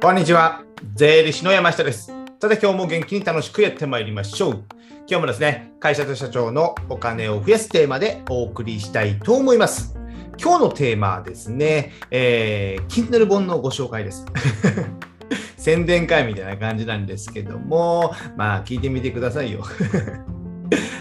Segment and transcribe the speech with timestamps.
[0.00, 0.62] こんにちは。
[0.94, 2.12] 税理士の山下です。
[2.40, 4.64] さて今日も元気に楽しくやってまいりましょう。
[5.08, 9.96] 今日もですね、会社と社長のお金を増やすテーマでお送りしたいと思います。
[10.40, 14.24] 今日のテーマはですね、えー、Kindle 本のご紹介です。
[15.58, 19.64] 宣伝会みたいな感じなんですけども、まあ聞いてみてくださいよ。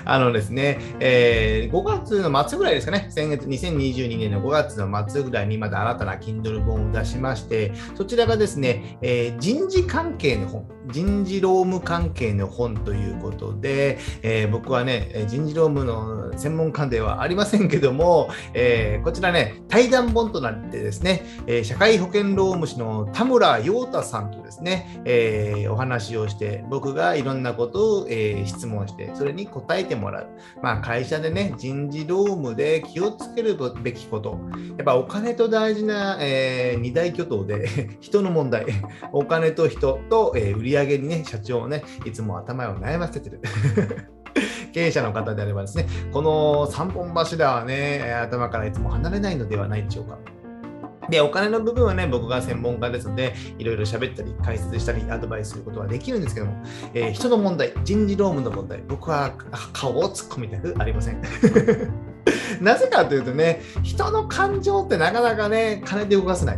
[0.08, 30.28] あのですね、えー、5月の末ぐらいですかね、先月2022年の5月の末ぐらいにまた新たな Kindle 本を出しまして、そちらがですね、えー、人事関係の本、人事労務関係の本ということで、えー、僕はね、人事労務の専門家ではありませんけども、えー、こちらね、対談本となってですね、えー、社会保険労務士の田村陽太さんとですね、えー、お話をして、僕がいろんなことを、えー、質問して、それに答えてもらう。
[30.62, 34.40] まあ、会社でね、人事労務で気をつけるべきこと。
[34.78, 38.66] やっぱお金と大事な、えー、二大巨頭で 人の問題。
[39.12, 43.42] お金と人と、えー、売上にね、社長をね、いつも頭を悩ませてる。
[44.74, 50.20] 経営者の方であればですね、この3本柱はね、頭からいつも離れないのではないでしょうか。
[51.10, 59.34] で、お金の部分はね、僕が専門家ですので、いろいろ喋ったり、解説したり、アドバイスすることはできるんですけども、えー、人の問題、人事労務の問題、僕は
[59.74, 61.22] 顔を突っ込みたくありません。
[62.62, 66.58] なぜかというとね、人の感情ってなかなかね、金で動かせない。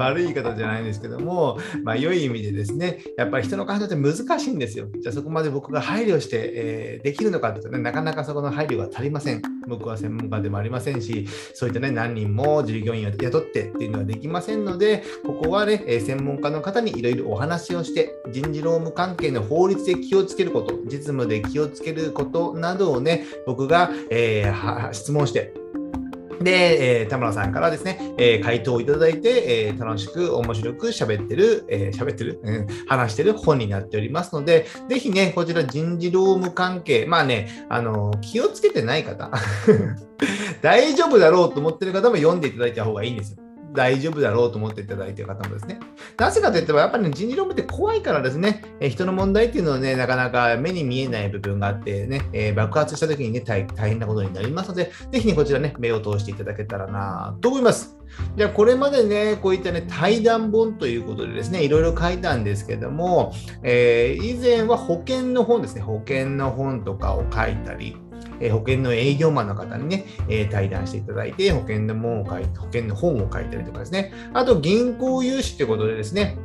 [0.00, 4.86] 悪い言い方じゃないんですけども、まあ、良い意味でですね、やっぱり人の感情って難しいんですよ。
[5.00, 9.42] じゃあそこまで僕が配慮して、えー、できるのかというとね、なかなかそこの配慮が足りません。
[9.68, 25.54] 僕は専門家でもありませんし、そういったね、何人も従業員を雇ってっていうのはできませんので、ここはね、専門家の方にいろいろお話をして、人事労務関係の法律で気をつけること、実務で気をつけることなどをね、僕が、えー、質問して、
[26.40, 39.30] で、えー、田村さんからですね、えー、回答をいただいて、えー、楽しく面白く喋ってる、えー、喋ってる、うん、話してる本になっておりますので、ぜひね、こちら人事労務関係、まあね、あの、気をつけてない方、
[40.62, 43.49] 大丈夫だろうと思ってる方も読んでいただいた方がいいんですよ。
[43.72, 45.78] 大丈夫だろうと思っていただいている方もですね。
[46.18, 57.96] なぜかといっても、やっぱり、ね、人事労務って怖いからですね、え人の問題っていうのはね、なかなか目に見えない部分があってね、え、爆発した時にね大、大変なことになりますので、ぜひね、こちらね、目を通していただけたらなと思います。
[58.36, 63.32] じゃあ、これまでね、こういったね、対談本ということでですね、いろいろ書いたんですけども、
[63.62, 67.96] えー、以前は保険の本ですね、保険の本とかを書いたり、
[68.40, 76.36] え保険の営業マンの方にね、え対談していただいて、保険の本を書いて、保険の本を書いたりとかですね、あと銀行融資ということでですね、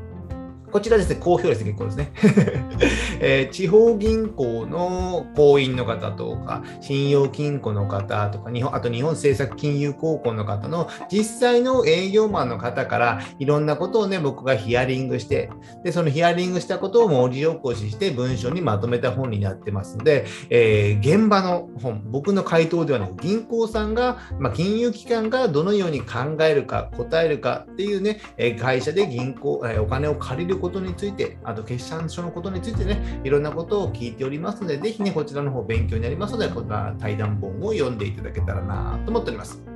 [0.76, 2.12] こちらですね、好評ですね、結構ですね。
[3.22, 15.50] えー、地方銀行の行員の方とか、信用金庫の方とか、日本あと日本政策金融高校の方の実際の営業マンの方からいろんなことをね、僕がヒアリングして、
[15.86, 28.20] で、そのヒアリングしたことを文字起こしして文章にまとめた本になってますので、えー、現場の本、僕の回答ではなく、銀行さんが、まあ、金融機関がどのように考えるか、答えるかっていうね、
[28.60, 39.75] 会社で銀行、お金を借りることことについて、あと決算書のことについてね、いろんなことを聞いておりますので、ぜひね、こちらの方勉強になりますので、こちら対談本を読んでいただけたらなと思っております。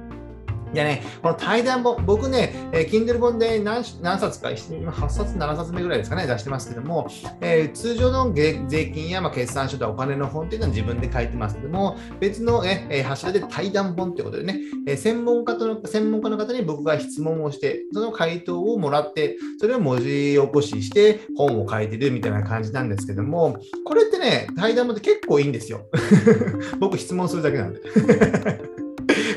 [0.74, 7.07] でね、この対談本、僕ね、えー、Kindle 本で何何冊か、今8冊、7冊目ぐらいですかね、出してますけども、
[7.41, 25.88] えー、通常の税金や、まあ、決算書とお金の本っていうのは自分で書いてますけども、別の、ね、えー、柱で対談本ということでね、えー、専門家との、専門家の方に僕が質問をして、その回答をもらって、それを文字起こしして本を書いてるみたいな感じなんですけども、これってね、対談本って結構いいんですよ。
[26.80, 27.80] 僕質問するだけなんで。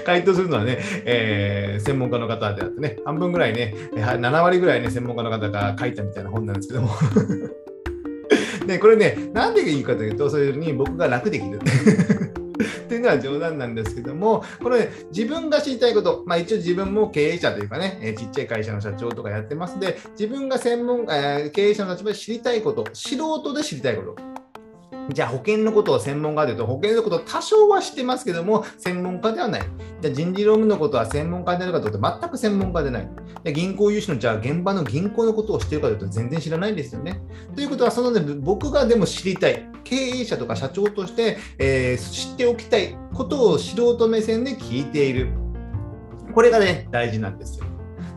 [0.02, 6.90] 回答するのはね、えー、専門家の方であってね、半分ぐらいね、7割ぐらいね、専門家の方が書いたみたいな本なんですけども
[8.66, 11.58] ね、これね、なんでいいかというと、そういうふうに僕が楽できる。
[12.62, 24.16] っていうのは冗談なんですけども、これ、ね、自分が知りたいこと、まあ、一応自分も経営者というかね、えちっちゃい会社の社長とかやってますので、自分が専門、えー、経営者の立場で知りたいこと、素人で知りたいこと、
[25.10, 29.62] じゃあ保険のことを専門家で言うと、保険のことを多少は知ってますけども、専門家ではない。
[30.02, 33.08] じゃ人事労務のことは専門家であるかというと、全く専門家でない。
[33.44, 37.20] で銀行融資のじゃあ現場の銀行のことを知っているかというと、全然知らないんですよね。
[37.54, 45.28] ということは、その、ね、僕がでも知りたい、経営者とか社長として、えー、知っておきたいことを素人目線で聞いている。
[46.34, 47.66] これがね、大事なんですよ。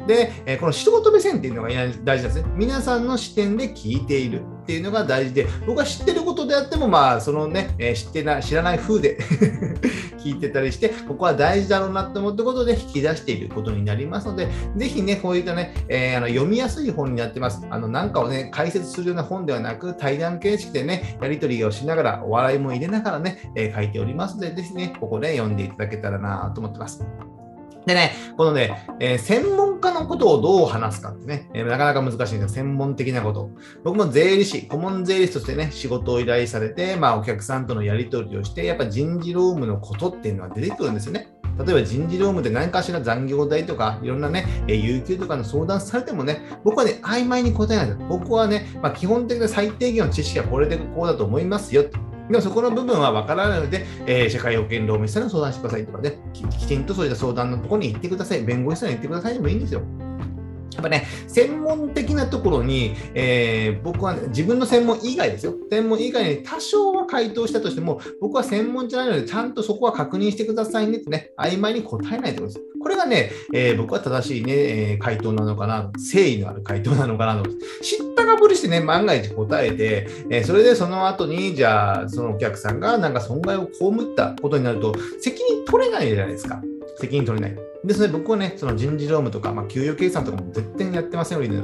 [0.07, 2.45] で、この素人目線っていうのが大事なんですね。
[2.55, 4.41] 皆さんの視点で聞いている。
[4.65, 9.19] っていうのが大事で、僕は知ってることであっても、まあ、そのね、え、知ってな知らない風で
[10.17, 17.61] 聞いてたりして、ここは大事だろうなと思ったことで引き出していることになりますので、ぜひね、こういったね、えー、あの読みやすい本になってます。
[17.69, 27.05] あのなんかをね、解説するような本ではなく、対談形式でね、やり取りをしながら、お笑いも入れながらね、えー、書いておりますので、ぜひね、ここで読んでいただけたらなと思ってます。
[27.85, 32.49] でね、このね、えー、専門家のことをどう話すかってね、えー、なかなか難しいんですよ。
[32.49, 33.51] 専門的なこと。
[33.83, 41.35] 僕も税理士、顧問税理士としてね、仕事を依頼されて、まあ、お客さんとのやり取りをして、やっぱ人事労務のことっていうのは出てくるんですよね。
[41.57, 47.99] 例えば人事労務で何かしら残業代とか、いろんなね、え有給とかの相談されてもね、僕はね、曖昧に答えないです。
[48.09, 51.85] 僕はね、まあ、基本的な最低限の知識はこれでこうだと思いますよ。
[52.29, 59.81] でもそこの部分は分からないので、えー、社会保険労務士さんに相談してくださいとかね、きちんとそういった相談のところに行ってください、弁護士さんに行ってくださいでもいいんですよ。
[60.75, 65.53] やっぱね、専門的なところに、えー、僕は、ね、自分の専門以外ですよ。
[65.69, 72.75] 専門以外に多少は回答したとしても、僕は専門じゃないので、ちゃんとそこは確認してくださいねってね、曖昧に答えないということです。
[72.81, 74.53] これがね、えー、僕は正しいね、
[74.91, 77.49] えー、回答なのかな、誠意のある回答なのかなと。
[77.81, 86.61] 知ったかぶりしてね、万が一答えて、え、それでその後に、じゃあ、そのお客さんがなんか損害を被ったことになると、責任取れないじゃないですか。
[86.99, 87.74] 責任取れない。
[87.85, 91.55] ですので、僕はね、その人事労務とか、まあ、給与計算とかも絶対にやってませんので、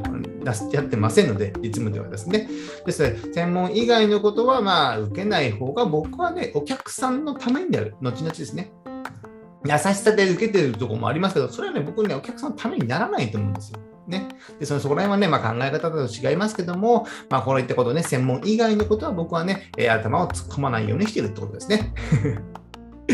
[0.72, 2.50] やってませんので、実務ではですね。
[2.86, 7.96] ですので、専門以外のことは、まあ、受けない方が、僕はね、お客さんのためになる。
[8.02, 8.72] 後々ですね。
[9.66, 13.80] 優しさで受けてるところもありますけど、それはね、僕ね、お客さんのためにならないと思うんですよ。
[14.08, 14.28] ね、
[14.60, 21.94] でそのそこら辺はね、まあ、考え方と違いますけども、まあ、こういったことね、専門以外のことは僕はね、え、頭を突っ込まないようにしているってことですね。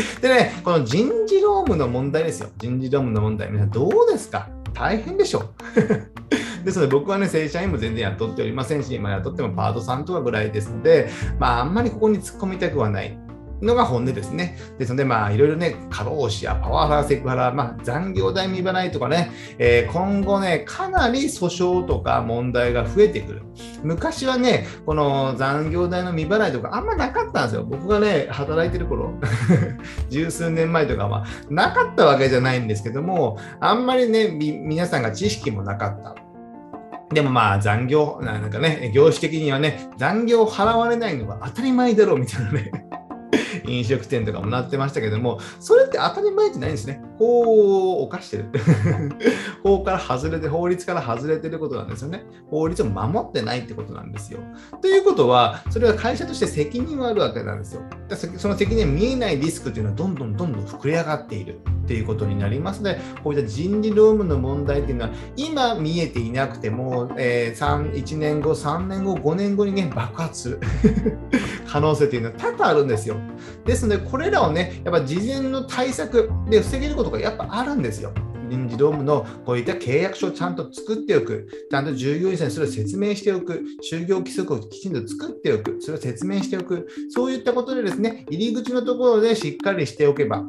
[0.22, 2.50] でね、この人事労務の問題ですよ。
[2.58, 3.50] 人事労務の問題。
[3.50, 4.50] 皆さんどうですか？
[4.74, 5.50] 大変でしょ
[6.64, 11.10] ですので僕はね、正社員も全然雇っておりませんし、ま、雇ってもパートさんとかぐらいですので、
[11.40, 13.18] まあ、あんまりここに突っ込みたくはない。
[13.62, 14.58] のが本音ですね。
[14.78, 23.42] ですので、まあ、いろいろね、過労死やパワハラ、セクハラ、まあ、残業代未払いとかね、えー、今後ね、かなり訴訟とか問題が増えてくる。
[23.84, 27.64] 昔はね、この残業代の未払いとかあんまなかったんですよ。
[27.64, 29.14] 僕がね、働いてる頃、
[30.10, 36.16] 十数年前とかは、なかったわけじゃないんですけども、あんまりね、皆さんが知識もなかった。
[37.14, 42.87] でもまあ残業、なんかね、業種的にはね、残業払われないのが当たり前だろうみたいなね
[43.68, 47.02] 飲食店とかもなってましたけども、それって当たり前じゃないんですね。
[47.18, 48.46] 法を犯してる。
[49.64, 52.26] 法から外れて、法律から外れてることなんですよね。
[52.50, 54.40] 法律を守ってないってことなんですよ。
[54.82, 57.82] ということは、それは会社として責任はあるわけなんですよ。
[58.38, 70.60] その責任見えないリスクっていうのはどんどんどんどん膨れ上がっているっていうことになりますので、こういった人事労務の問題っていうのは、今見えていなくても、えー、3 1年後、3年後、5年後にね、爆発する
[71.68, 73.16] 可能性っていうのは多々あるんですよ。
[73.66, 78.14] ですので、これらをね、やっぱ事前の対策で防げることとかやっぱあるんですよ。
[78.50, 90.46] 臨時労務のこういった契約書をちゃんと作っておく、ちゃんと従業員さんにそれを説明しておく、就業規則をきちんと作っておく、それを説明しておく、そういったことでですね、入り口のところでしっかりしておけば、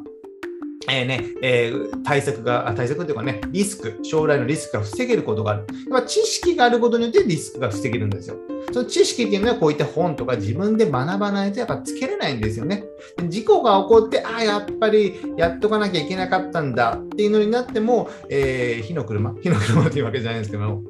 [0.91, 5.67] えーねえー、対策が、対策というかね、リスク、将来のリスクが防げることがある。
[5.91, 8.37] やっ知識があることによってリスクが防げるんですよ。
[8.71, 12.83] その知識っていうのはこういった本とか自分で学ばないとやっぱつけれないんですよね。
[13.27, 20.81] 事故が起こって、ああ、やっぱりやっとかなきゃいけなかったんだっていうのになっても、えー、火の車、火の車っていうわけじゃないんですけど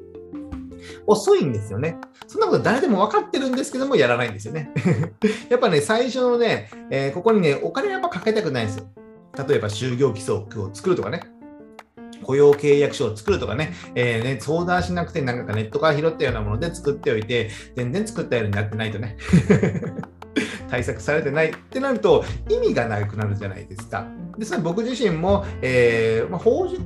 [1.05, 1.97] 遅いんですよね。
[2.27, 4.71] そんなこと誰でも分かってるんですけども、やらないんですよね。
[5.49, 8.85] やっぱね、最初のね、えー、ここにね、お金やっぱかけたくないんですよ。
[9.47, 11.21] 例えば就業規則を作るとかね、
[12.23, 19.17] 雇用契約書を作るとかね、えー、ね相談しなくてなんかネットから拾ったようなもので作っておいて、全然作ったようになってないとね。
[20.69, 24.07] 対策されてないってなると意味がなくなるじゃないですか。
[24.37, 26.77] でそれ僕自身も、えーまあ、法事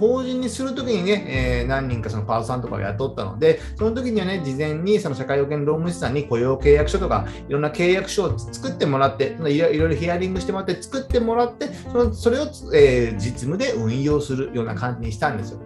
[0.00, 15.60] 法人にするときにね、えー、何人かそのパートさんとかを雇ったので、その時にはね、事前にその社会保険労務士さんに雇用契約書とか、いろんな契約書を作ってもらって、いろいろヒアリングしてもらって、作ってもらって、そのそれを、えー、実務で運用するような感じにしたんですよ。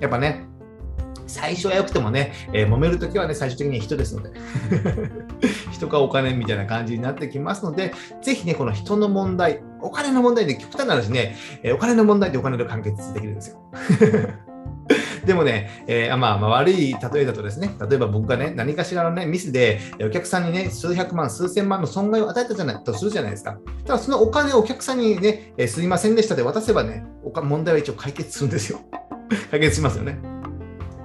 [0.00, 0.48] やっぱね、
[1.28, 4.30] 最初は良くてもね、えー、揉めるときはね、最終的に人ですので
[5.70, 7.92] 人かお金みたいな感じになってきますので、
[8.22, 13.62] ぜひね、この人の問題、お金の問題で極端な話ね、え、お金の問題でお金で完結できるんですよ。
[15.24, 23.58] でもね、えー、まあ、まあ、悪い例えだとですね、例えば僕がね、何かしらのね、ミスでお客さんにね、数百万、数千万の損害を与えたじゃないとするじゃないですか。
[23.84, 27.04] ただ、そのお金をお客さんにね、えー、すいませんでしたで渡せばね、
[27.42, 28.80] 問題は一応解決するんですよ。
[29.50, 30.37] 解決しますよね。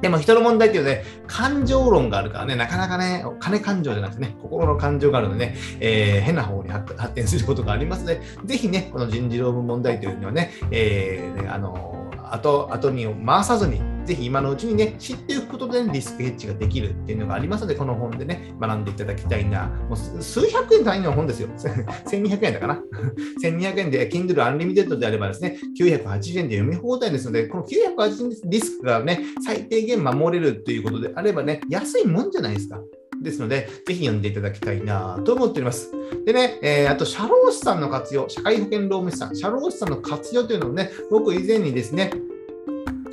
[0.04, 19.68] でも人の問題っていうのはね、感情論があるからね、なかなかね、金感情じゃなくてね、心の感情があるのでね、えー、変な方に発展することがありますので、ぜひね、この人事労務問題というのはね、えー、あの後後に回さずに、ぜひ今のうちにね、知っていくことで、リスクヘッジができるっていうのがありますので、この本でね、学んでいただきたいな。
[19.90, 21.50] もう数百円単位の本ですよ。
[22.06, 22.82] 1200円だかな。
[23.42, 32.82] 1200円で Kindle Unlimited であればですね、980円で読み放題ですので、この980円リスクがね、最低限守れるということであればね、安いもんじゃないですか。
[33.22, 35.92] ですので、ぜひ読んでいただきたいなと思っております。
[36.26, 42.12] でね、えー、あと、社労士さんの活用、社会保険労務士さん、社労士さんの活用というのをね、僕以前にですね、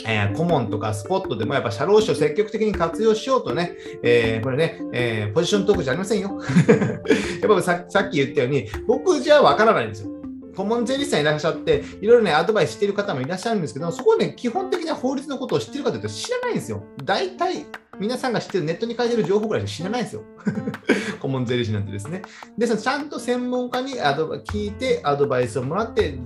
[0.06, 6.40] えー、顧問とかスポットでもやっぱ社労士を積極的に活用しようとね、えー、これね、えー、ポジショントークじゃありませんよ。
[7.42, 10.10] やっぱささっき言ったように、僕じゃわからないんですよ。
[10.56, 16.82] 顧問税理士さんいらっしゃって、いろいろね、アドバイスしてる方もいらっしゃるんですけど、そこはね、基本的な法律のことを知ってるかというと知らないんですよ。
[17.04, 17.66] 大体、
[18.00, 20.24] 皆さんが知ってるネットに書いてる情報ぐらい知らないですよ。
[21.20, 22.22] 顧問税理士なんてですね。
[22.56, 26.18] ですので、ちゃんと専門家にアド聞いてアドバイスをもらって、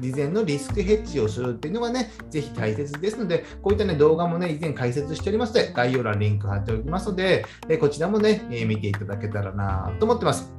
[0.00, 7.44] 事前のリスクヘッジをするっていうのがね、ぜひ大切ですので、こういったね、動画もね、以前解説しておりますので、概要欄リンク貼っておきますので、
[7.78, 10.50] こちらもね、見ていただけたらなと思ってます。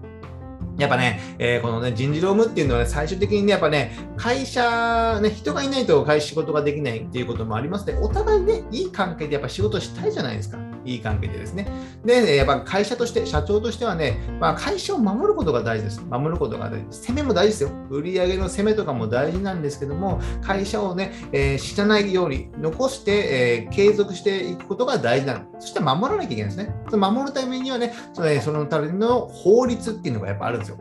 [0.81, 10.70] やっぱね、えー、このね、人事労務っていうのはね、最終的にね、やっぱね、会社、ね、人がいないと会仕事ができないっていうこともありますね、お互いね、いい関係でやっぱ仕事したいじゃないですか。
[10.85, 11.67] いい関係でですね。
[12.05, 16.01] で、やっぱ会社として、社長としてはね、まあ、会社を守ることが大事です。
[16.09, 17.01] 守ることが大事です。
[17.07, 17.69] 攻めも大事ですよ。
[17.89, 25.45] 売上の攻めとかも大事なんですけども、会社をね、えー、死なないように残して、えー、継続していくことが大事なの。
[25.59, 26.73] そして守らなきゃいけないんですね。
[26.91, 30.77] 守るためにはね、そのそのための法律っていうのがやっぱあるんですよ。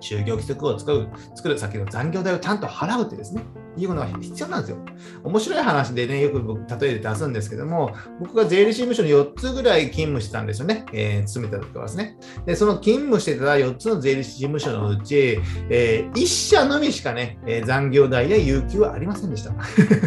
[0.00, 3.42] 就業規則を作る、作る先の残業代をちゃんと払うってですね、
[3.76, 4.78] いうのが必要なんですよ。
[5.24, 10.84] 面白い話でね、よく僕、例えで出すんですけども、僕が税理士事務所に4つぐらい勤務してたんですよね。
[10.92, 12.16] えー、勤めた時はですね。
[12.46, 15.40] で、その勤務してた4つの税理士事務所のうち、
[15.70, 19.50] えー、1社のみしかね、え、残業代や有給はありませんでした。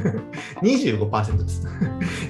[0.61, 1.67] 25%です。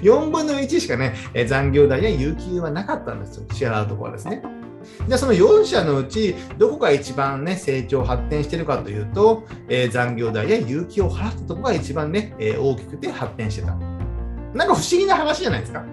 [0.02, 1.16] 4分の1しかね、
[1.48, 3.46] 残業代や有給はなかったんですよ。
[3.54, 4.61] 支払うところはですね。
[5.08, 13.76] じゃあその4社のうち、どこが一番ね、成長、発展してるかというと、えー、残業代や有給を払ったとこが一番ね、えー、大きくて発展してた。
[14.54, 15.86] なんか不思議な話じゃないですか。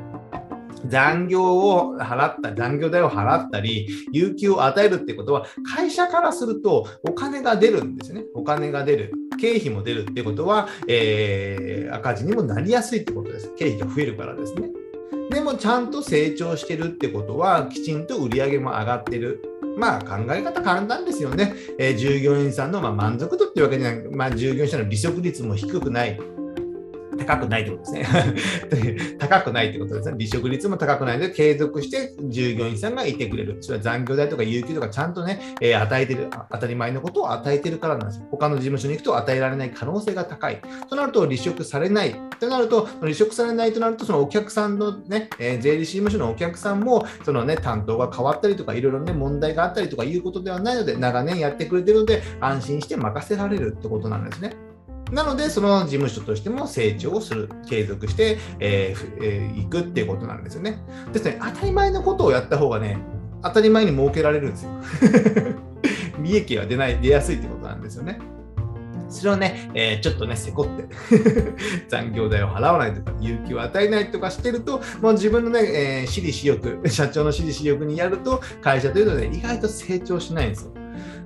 [0.86, 8.24] 残業を払った、残業代を払ったり、有給を与えるってことは、会社からするとお金が出るんですね。
[8.34, 9.12] お金が出る。
[9.40, 13.52] 経費も出るってことは、えー、赤字にもなりやすいってことです。
[13.56, 14.70] 経費が増えるからですね。
[15.30, 19.42] でもちゃんと成長してるってことは、きちんと売り上げも上がってる。
[19.76, 21.54] まあ考え方簡単ですよね。
[21.78, 26.18] えー、従業員さんのま満足度っていうわけじゃなく、まあ、従業員さんの離職率も低くない。
[27.18, 29.16] 高くないってことですね。
[29.18, 30.12] 高くないってことですね。
[30.12, 33.58] 離職率も高くないので、継続して従業員さんがいてくれる。
[33.60, 38.26] それは残業代とか有給とかちゃんとね、えー、与えてる、当たり前のことを与えてるからなんですよ。
[38.30, 40.60] 他の事務所に行くと与えられない可能性が高い。
[40.88, 42.14] となると、離職されない。
[42.40, 54.67] となると、離職されないとなると、そのお客さんのね、えー、税理士事務所のお客さんも、そのね、担当が変わったりとか、いろいろね、問題があったりとかいうことではないので、長年やってくれてるので、安心して任せられるってことなんですね。
[55.12, 60.78] なので、その事務所としても成長をする、継続して、えーえー、いくっていうことなんですよね。
[61.12, 62.98] ですね、当たり前のことをやった方がね、
[63.42, 64.70] 当たり前に設けられるんですよ。
[66.22, 68.18] 利益が出ない、出やすいってことなんですよね。
[69.08, 70.86] それをね、えー、ちょっとね、せこって
[71.88, 75.60] 残業代を払わないとか、有給を与えないとかしてると、もう自分のね、
[76.00, 80.72] えー、私利私欲、社長の私利私欲にやると、会社というのはね、意外と成長しないんですよ。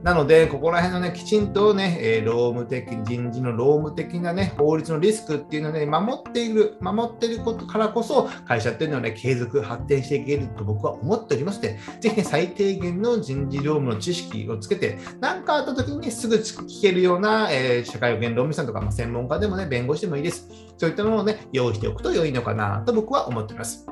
[0.02, 20.48] なので、ここら辺のね、きちんとね、え労務的、人事の労務的なね、法律のリスクっていうのをね、守っている、守っていることからこそ、会社っていうのはね、継続、発展していけると僕は思っておりまして、ぜひね、最低限の人事労務の知識をつけて、何かあった時に、すぐ聞けるような、えー、社会保険労務士さんとか、まあ、専門家でもね、弁護士でもいいです。
[20.78, 23.86] そういったものをね、用意しておくと良いのかなと僕は思っています。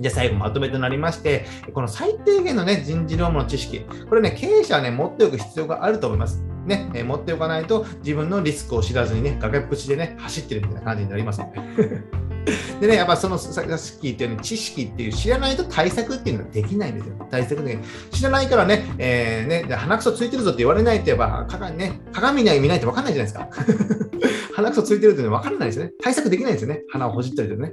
[0.00, 6.42] じゃあ最後まとめとなりまして、この最低限の、ね、人事労務の知識、これね、経営者は、ね、持っておく必要があると思います。
[6.66, 12.24] ね、え持っておかないと自分のリスクを知らずにね、崖っぷちでね、走ってるみたいな感じになりますので。
[12.80, 17.14] でね、やっぱそのさっき言ったように知識っていう知らないと対策っていうのはできないんですよ。
[17.30, 17.78] 対策で
[18.10, 23.48] 知らないからね、えー、ね、鼻くそついてるぞって言われないとやっぱ鏡,、ね、鏡に見ないと分かんないじゃないですか。
[24.56, 25.92] 鼻くそついてるっていうのは分からないですよね。
[26.02, 26.82] 対策できないですよね。
[26.90, 27.72] 鼻をほじったりとね。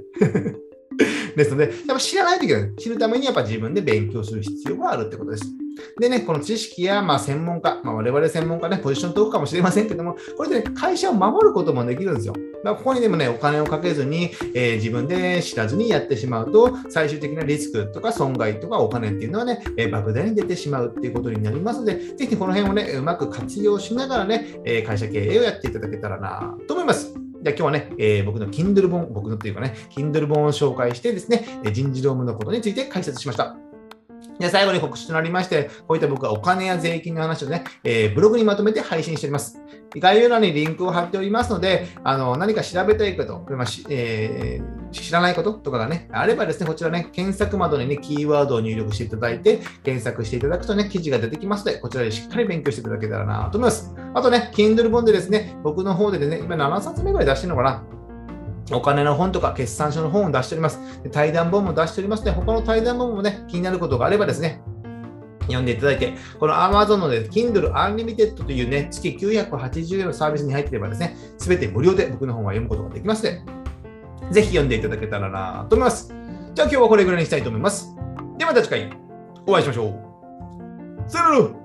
[1.36, 2.74] ですので、やっぱ知らないといけない。
[2.76, 5.61] 知るためにやっぱ自分で勉強する必要があるってことです。
[6.00, 12.34] でね、この知識やまあ専門家、まあ、我々専門家ね、ポジショントークかもしれませんけども、これで、ね、会社を守ることもできるんですよ。
[12.64, 27.14] だここにでもね、お金をかけずに、えー、自分で知らずにやってしまうと、最終的なリスクとか損害とかお金っていうのはね、えー、莫大に出てしまうっていうことになりますので、ぜひこの辺をね、うまく活用しながらね、え会社経営をやっていただけたらなと思います。
[27.42, 33.56] じゃあ今日はね、えー、僕の Kindle 本、僕のっていうかね、Kindle 本を紹介してですね、人事労務のことについて解説しました。
[34.38, 39.60] で最後に告知となりまして、こういった僕はお金や税金の話をね、えー、ブログにまとめて配信しております。
[39.96, 53.94] 概要欄にリンクを貼っておりますので、あの何か調べたいこと、まあえー、知らないこととかがね、あればですね、こちらね、検索窓にね、キーワードを入力していただいて、検索していただくとね、記事が出てきますので、こちらでしっかり勉強していただけたらなと思います。
[54.14, 57.84] あとね、Kindle 本でですね、僕の方でね、今7冊目ぐらい出してるのかな。
[58.70, 60.78] お金の本とか決算書の本を出しております。
[61.10, 64.62] 対談本も出しておりますので、他の対談本もね、気になることがあればですね、
[65.46, 73.42] 読んでいただいて、この Amazon の、ね、Kindle Unlimited というね、月980円のサービスに入っていればですね、すべて無料で僕の本は読むことができますので、
[74.32, 76.14] ぜひ読んでいただけたらなと思います。
[76.54, 77.94] じゃあ今日はこれぐらいにしたいと思います。
[78.38, 78.90] ではまた次回
[79.46, 81.10] お会いしましょう。
[81.10, 81.61] さよなら